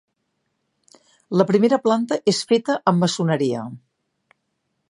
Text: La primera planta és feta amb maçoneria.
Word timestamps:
La 1.41 1.47
primera 1.51 1.79
planta 1.85 2.19
és 2.33 2.41
feta 2.53 2.81
amb 2.93 3.07
maçoneria. 3.07 3.67